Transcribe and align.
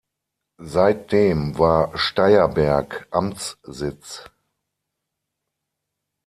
Seitdem 0.57 1.59
war 1.59 1.95
Steyerberg 1.95 3.05
Amtssitz. 3.11 4.25